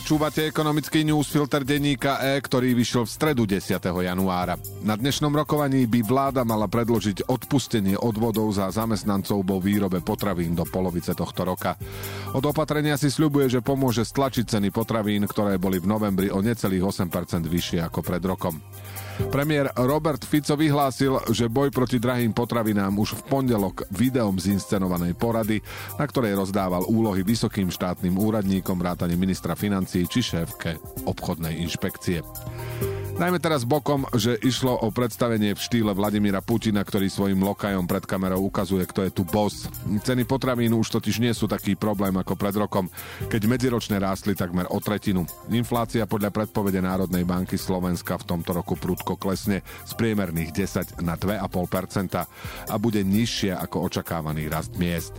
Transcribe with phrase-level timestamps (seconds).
[0.00, 3.84] Počúvate ekonomický newsfilter denníka E, ktorý vyšiel v stredu 10.
[3.84, 4.56] januára.
[4.80, 10.64] Na dnešnom rokovaní by vláda mala predložiť odpustenie odvodov za zamestnancov vo výrobe potravín do
[10.64, 11.76] polovice tohto roka.
[12.32, 17.04] Od opatrenia si sľubuje, že pomôže stlačiť ceny potravín, ktoré boli v novembri o necelých
[17.04, 18.56] 8% vyššie ako pred rokom.
[19.28, 25.12] Premiér Robert Fico vyhlásil, že boj proti drahým potravinám už v pondelok videom z inscenovanej
[25.12, 25.60] porady,
[26.00, 32.24] na ktorej rozdával úlohy vysokým štátnym úradníkom vrátane ministra financií či šéfke obchodnej inšpekcie.
[33.20, 38.00] Najmä teraz bokom, že išlo o predstavenie v štýle Vladimíra Putina, ktorý svojim lokajom pred
[38.08, 39.68] kamerou ukazuje, kto je tu boss.
[39.84, 42.88] Ceny potravín už totiž nie sú taký problém ako pred rokom,
[43.28, 45.28] keď medziročne rástli takmer o tretinu.
[45.52, 51.20] Inflácia podľa predpovede Národnej banky Slovenska v tomto roku prudko klesne z priemerných 10 na
[51.20, 52.24] 2,5%
[52.72, 55.12] a bude nižšia ako očakávaný rast miest.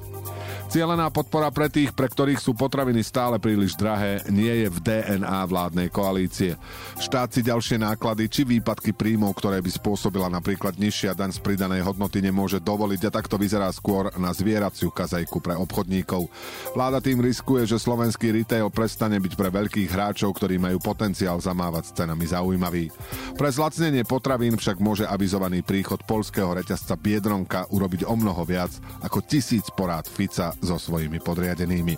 [0.71, 5.43] Cielená podpora pre tých, pre ktorých sú potraviny stále príliš drahé, nie je v DNA
[5.43, 6.55] vládnej koalície.
[6.95, 11.83] Štát si ďalšie náklady či výpadky príjmov, ktoré by spôsobila napríklad nižšia daň z pridanej
[11.83, 16.31] hodnoty, nemôže dovoliť a takto vyzerá skôr na zvieraciu kazajku pre obchodníkov.
[16.71, 21.91] Vláda tým riskuje, že slovenský retail prestane byť pre veľkých hráčov, ktorí majú potenciál zamávať
[21.91, 22.87] s cenami zaujímavý.
[23.35, 28.71] Pre zlacnenie potravín však môže avizovaný príchod polského reťazca Biedronka urobiť o mnoho viac
[29.03, 31.97] ako tisíc porád Fica so svojimi podriadenými.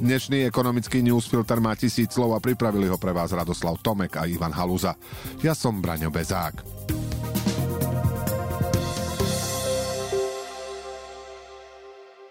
[0.00, 4.52] Dnešný ekonomický newsfilter má tisíc slov a pripravili ho pre vás Radoslav Tomek a Ivan
[4.52, 4.94] Haluza.
[5.40, 6.95] Ja som Braňo Bezák.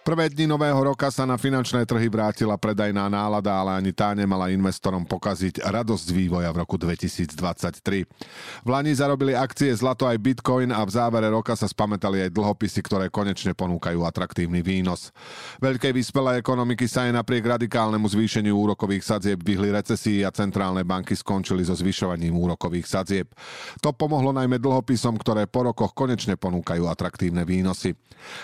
[0.06, 4.54] Prvé dni nového roka sa na finančné trhy vrátila predajná nálada, ale ani tá nemala
[4.54, 8.06] investorom pokaziť radosť vývoja v roku 2023.
[8.62, 12.86] V Lani zarobili akcie zlato aj bitcoin a v závere roka sa spamätali aj dlhopisy,
[12.86, 15.10] ktoré konečne ponúkajú atraktívny výnos.
[15.58, 21.18] Veľkej vyspelé ekonomiky sa aj napriek radikálnemu zvýšeniu úrokových sadzieb vyhli recesii a centrálne banky
[21.18, 23.34] skončili so zvyšovaním úrokových sadzieb.
[23.82, 27.98] To pomohlo najmä dlhopisom, ktoré po rokoch konečne ponúkajú atraktívne výnosy.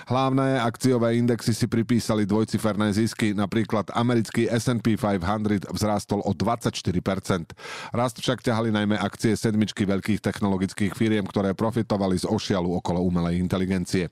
[0.09, 7.51] Hlavné akciové indexy si si pripísali dvojciferné zisky, napríklad americký S&P 500 vzrástol o 24%.
[7.91, 13.43] Rast však ťahali najmä akcie sedmičky veľkých technologických firiem, ktoré profitovali z ošialu okolo umelej
[13.43, 14.07] inteligencie.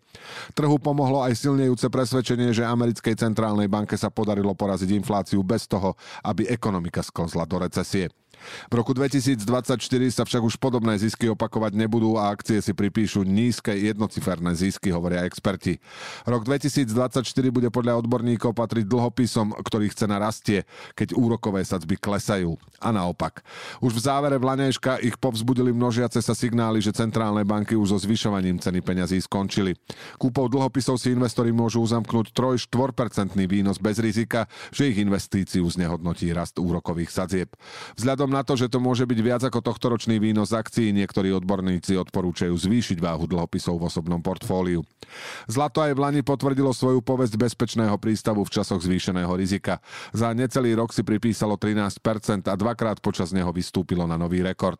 [0.51, 5.95] Trhu pomohlo aj silnejúce presvedčenie, že americkej centrálnej banke sa podarilo poraziť infláciu bez toho,
[6.27, 8.11] aby ekonomika sklzla do recesie.
[8.69, 9.79] V roku 2024
[10.11, 15.25] sa však už podobné zisky opakovať nebudú a akcie si pripíšu nízke jednociferné zisky, hovoria
[15.25, 15.77] experti.
[16.25, 20.63] Rok 2024 bude podľa odborníkov patriť dlhopisom, ktorých cena rastie,
[20.95, 22.55] keď úrokové sadzby klesajú.
[22.79, 23.43] A naopak.
[23.83, 28.57] Už v závere Vlanejška ich povzbudili množiace sa signály, že centrálne banky už so zvyšovaním
[28.61, 29.75] ceny peňazí skončili.
[30.15, 36.55] Kúpou dlhopisov si investori môžu uzamknúť 3-4% výnos bez rizika, že ich investíciu znehodnotí rast
[36.61, 37.49] úrokových sadzieb.
[37.99, 41.97] Vzhľadom Vzhľadom na to, že to môže byť viac ako tohtoročný výnos akcií, niektorí odborníci
[41.97, 44.85] odporúčajú zvýšiť váhu dlhopisov v osobnom portfóliu.
[45.49, 49.81] Zlato aj v Lani potvrdilo svoju povesť bezpečného prístavu v časoch zvýšeného rizika.
[50.13, 54.77] Za necelý rok si pripísalo 13% a dvakrát počas neho vystúpilo na nový rekord.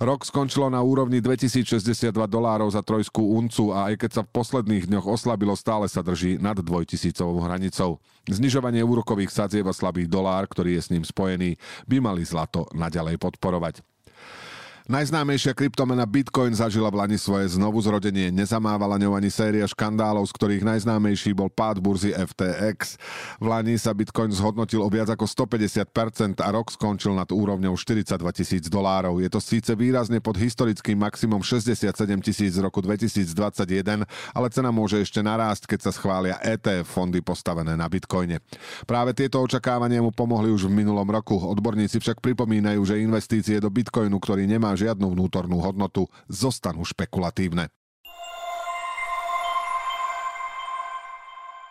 [0.00, 4.88] Rok skončilo na úrovni 2062 dolárov za trojskú uncu a aj keď sa v posledných
[4.88, 8.00] dňoch oslabilo, stále sa drží nad dvojtisícovou hranicou.
[8.24, 13.18] Znižovanie úrokových sadzieb a slabý dolár, ktorý je s ním spojený, by mali zlato naďalej
[13.18, 13.82] podporovať.
[14.88, 18.32] Najznámejšia kryptomena Bitcoin zažila v Lani svoje znovu zrodenie.
[18.32, 22.96] Nezamávala ňou ani séria škandálov, z ktorých najznámejší bol pád burzy FTX.
[23.36, 28.16] V Lani sa Bitcoin zhodnotil o viac ako 150% a rok skončil nad úrovňou 42
[28.32, 29.20] tisíc dolárov.
[29.20, 31.92] Je to síce výrazne pod historickým maximum 67
[32.24, 37.76] tisíc z roku 2021, ale cena môže ešte narásť, keď sa schvália ETF fondy postavené
[37.76, 38.40] na Bitcoine.
[38.88, 41.36] Práve tieto očakávania mu pomohli už v minulom roku.
[41.36, 47.70] Odborníci však pripomínajú, že investície do Bitcoinu, ktorý nemá žiadnu vnútornú hodnotu, zostanú špekulatívne.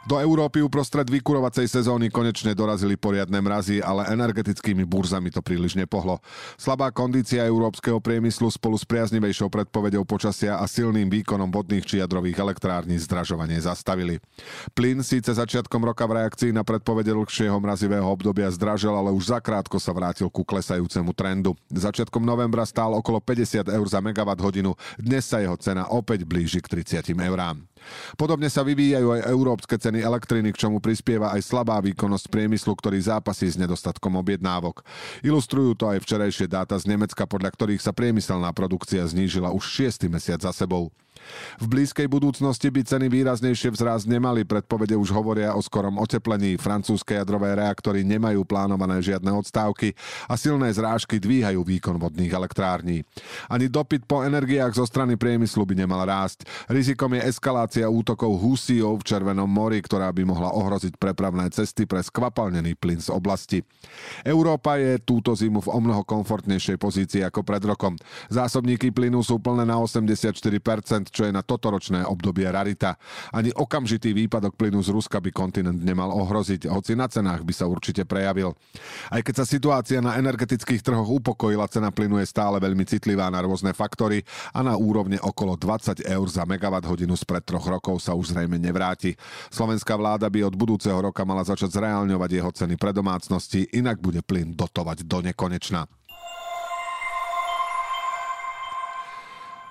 [0.10, 6.18] Do Európy uprostred vykurovacej sezóny konečne dorazili poriadne mrazy, ale energetickými burzami to príliš nepohlo.
[6.58, 12.42] Slabá kondícia európskeho priemyslu spolu s priaznivejšou predpovedou počasia a silným výkonom vodných či jadrových
[12.42, 14.18] elektrární zdražovanie zastavili.
[14.74, 19.78] Plyn síce začiatkom roka v reakcii na predpovede dlhšieho mrazivého obdobia zdražil, ale už zakrátko
[19.78, 21.54] sa vrátil ku klesajúcemu trendu.
[21.70, 26.66] Začiatkom novembra stál okolo 50 eur za megawatt hodinu, dnes sa jeho cena opäť blíži
[26.66, 27.69] k 30 eurám.
[28.16, 33.00] Podobne sa vyvíjajú aj európske ceny elektriny, k čomu prispieva aj slabá výkonnosť priemyslu, ktorý
[33.02, 34.86] zápasí s nedostatkom objednávok.
[35.26, 40.08] Ilustrujú to aj včerajšie dáta z Nemecka, podľa ktorých sa priemyselná produkcia znížila už 6.
[40.08, 40.94] mesiac za sebou.
[41.60, 46.56] V blízkej budúcnosti by ceny výraznejšie vzrásť nemali, predpovede už hovoria o skorom oteplení.
[46.56, 49.94] Francúzske jadrové reaktory nemajú plánované žiadne odstávky
[50.26, 53.04] a silné zrážky dvíhajú výkon vodných elektrární.
[53.52, 56.48] Ani dopyt po energiách zo strany priemyslu by nemal rásť.
[56.72, 62.00] Rizikom je eskalácia útokov husíov v Červenom mori, ktorá by mohla ohroziť prepravné cesty pre
[62.00, 63.60] skvapalnený plyn z oblasti.
[64.24, 67.98] Európa je túto zimu v omnoho komfortnejšej pozícii ako pred rokom.
[68.30, 72.96] Zásobníky plynu sú plné na 84%, čo je na totoročné obdobie rarita.
[73.34, 77.66] Ani okamžitý výpadok plynu z Ruska by kontinent nemal ohroziť, hoci na cenách by sa
[77.68, 78.54] určite prejavil.
[79.10, 83.44] Aj keď sa situácia na energetických trhoch upokojila, cena plynu je stále veľmi citlivá na
[83.44, 84.24] rôzne faktory
[84.54, 88.56] a na úrovne okolo 20 eur za megawatt hodinu spred troch rokov sa už zrejme
[88.56, 89.18] nevráti.
[89.52, 94.24] Slovenská vláda by od budúceho roka mala začať zreálňovať jeho ceny pre domácnosti, inak bude
[94.24, 95.99] plyn dotovať do nekonečna.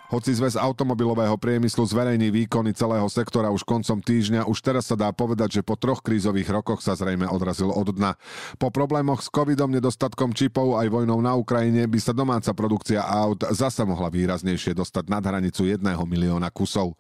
[0.09, 5.13] Hoci zväz automobilového priemyslu zverejní výkony celého sektora už koncom týždňa, už teraz sa dá
[5.13, 8.17] povedať, že po troch krízových rokoch sa zrejme odrazil od dna.
[8.57, 13.45] Po problémoch s covidom, nedostatkom čipov aj vojnou na Ukrajine by sa domáca produkcia aut
[13.53, 16.97] zasa mohla výraznejšie dostať nad hranicu 1 milióna kusov.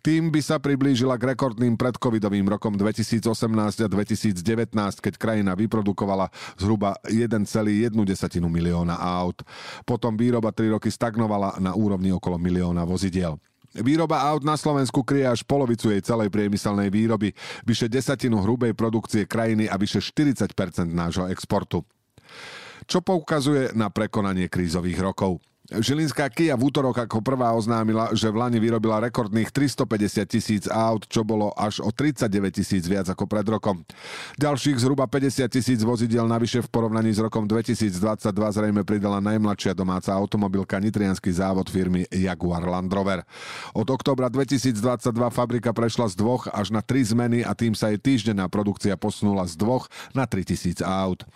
[0.00, 3.20] Tým by sa priblížila k rekordným predcovidovým rokom 2018
[3.84, 4.72] a 2019,
[5.04, 7.92] keď krajina vyprodukovala zhruba 1,1
[8.48, 9.44] milióna aut.
[9.84, 13.34] Potom výroba 3 roky stagnovala na úrovni okolo milióna vozidiel.
[13.76, 19.28] Výroba aut na Slovensku kryje až polovicu jej celej priemyselnej výroby, vyše desatinu hrubej produkcie
[19.28, 20.48] krajiny a vyše 40%
[20.88, 21.84] nášho exportu.
[22.86, 25.42] Čo poukazuje na prekonanie krízových rokov.
[25.66, 31.02] Žilinská Kia v útorok ako prvá oznámila, že v Lani vyrobila rekordných 350 tisíc aut,
[31.10, 33.82] čo bolo až o 39 tisíc viac ako pred rokom.
[34.38, 37.98] Ďalších zhruba 50 tisíc vozidiel navyše v porovnaní s rokom 2022
[38.30, 43.26] zrejme pridala najmladšia domáca automobilka nitrianský závod firmy Jaguar Land Rover.
[43.74, 44.78] Od oktobra 2022
[45.34, 49.42] fabrika prešla z dvoch až na tri zmeny a tým sa jej týždenná produkcia posunula
[49.50, 51.26] z dvoch na 3000 aut.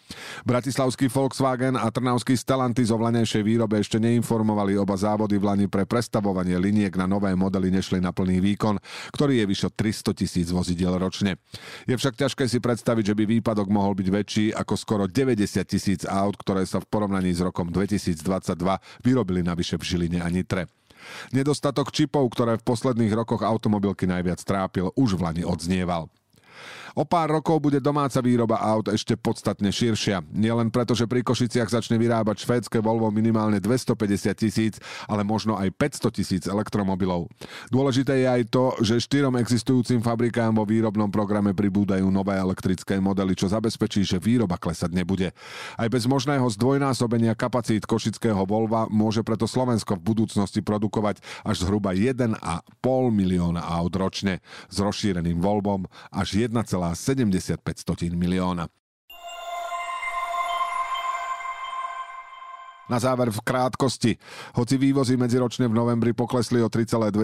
[0.47, 5.67] Bratislavský Volkswagen a Trnavský Stellantis o vlanejšej výrobe ešte neim informovali oba závody v Lani
[5.67, 8.76] pre prestavovanie liniek na nové modely nešli na plný výkon,
[9.17, 11.40] ktorý je vyše 300 tisíc vozidiel ročne.
[11.88, 16.05] Je však ťažké si predstaviť, že by výpadok mohol byť väčší ako skoro 90 tisíc
[16.05, 18.20] aut, ktoré sa v porovnaní s rokom 2022
[19.00, 20.69] vyrobili navyše v Žiline a Nitre.
[21.32, 26.12] Nedostatok čipov, ktoré v posledných rokoch automobilky najviac trápil, už v Lani odznieval.
[26.99, 30.26] O pár rokov bude domáca výroba aut ešte podstatne širšia.
[30.35, 34.75] Nielen preto, že pri Košiciach začne vyrábať švédske Volvo minimálne 250 tisíc,
[35.06, 37.31] ale možno aj 500 tisíc elektromobilov.
[37.70, 43.38] Dôležité je aj to, že štyrom existujúcim fabrikám vo výrobnom programe pribúdajú nové elektrické modely,
[43.38, 45.31] čo zabezpečí, že výroba klesať nebude.
[45.79, 51.94] Aj bez možného zdvojnásobenia kapacít košického Volva môže preto Slovensko v budúcnosti produkovať až zhruba
[51.94, 52.35] 1,5
[53.14, 58.69] milióna aut ročne s rozšíreným Volvom až 1,75 milióna.
[62.90, 64.19] Na záver v krátkosti.
[64.58, 67.14] Hoci vývozy medziročne v novembri poklesli o 3,2%,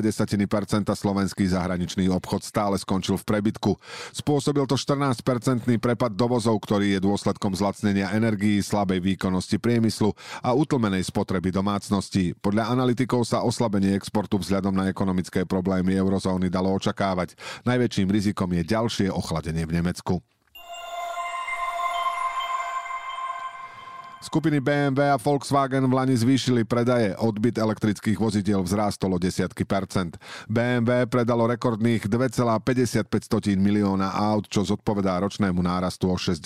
[0.94, 3.74] slovenský zahraničný obchod stále skončil v prebytku.
[4.14, 10.14] Spôsobil to 14-percentný prepad dovozov, ktorý je dôsledkom zlacnenia energií, slabej výkonnosti priemyslu
[10.46, 12.38] a utlmenej spotreby domácností.
[12.38, 17.34] Podľa analytikov sa oslabenie exportu vzhľadom na ekonomické problémy eurozóny dalo očakávať.
[17.66, 20.22] Najväčším rizikom je ďalšie ochladenie v Nemecku.
[24.26, 27.14] Skupiny BMW a Volkswagen v Lani zvýšili predaje.
[27.14, 30.18] Odbyt elektrických vozidiel vzrástol o desiatky percent.
[30.50, 33.06] BMW predalo rekordných 2,55
[33.54, 36.42] milióna aut, čo zodpovedá ročnému nárastu o 6,5%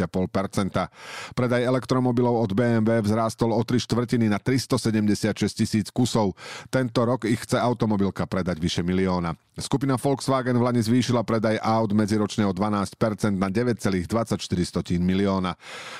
[1.32, 6.37] Predaj elektromobilov od BMW vzrástol o 3 štvrtiny na 376 tisíc kusov.
[6.68, 9.32] Tento rok ich chce automobilka predať vyše milióna.
[9.60, 12.96] Skupina Volkswagen v Lani zvýšila predaj aut medziročne o 12%
[13.37, 14.08] na 9,24
[14.96, 15.52] milióna.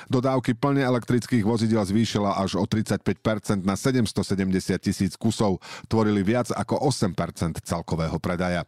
[0.09, 6.51] Dodávky plne elektrických vozidel vozidel zvýšila až o 35% na 770 tisíc kusov, tvorili viac
[6.51, 8.67] ako 8% celkového predaja.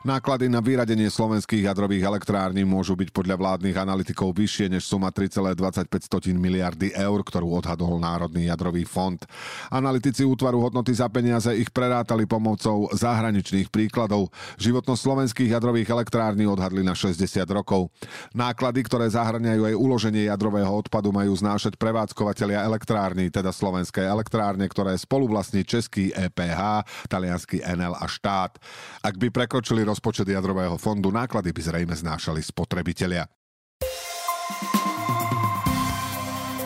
[0.00, 5.92] Náklady na vyradenie slovenských jadrových elektrární môžu byť podľa vládnych analytikov vyššie než suma 3,25
[6.40, 9.20] miliardy eur, ktorú odhadol Národný jadrový fond.
[9.68, 14.32] Analytici útvaru hodnoty za peniaze ich prerátali pomocou zahraničných príkladov.
[14.56, 17.20] Životnosť slovenských jadrových elektrární odhadli na 60
[17.52, 17.92] rokov.
[18.32, 24.96] Náklady, ktoré zahrňajú aj uloženie jadrového odpadu, majú znášať prevádzkovateľia elektrární, teda slovenské elektrárne, ktoré
[24.96, 28.56] spoluvlastní český EPH, talianský NL a štát.
[29.04, 33.26] Ak by prekročili rozpočet jadrového fondu, náklady by zrejme znášali spotrebitelia.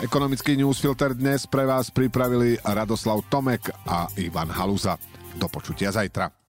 [0.05, 5.01] Ekonomický newsfilter dnes pre vás pripravili Radoslav Tomek a Ivan Haluza.
[5.33, 6.44] Do počutia zajtra.